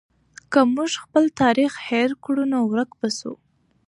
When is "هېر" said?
1.89-2.09